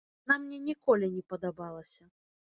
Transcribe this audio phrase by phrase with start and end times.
[0.21, 2.03] Яна мне ніколі не падабалася.